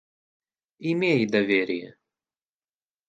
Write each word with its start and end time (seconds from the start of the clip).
Имей 0.79 1.27
доверие. 1.27 1.95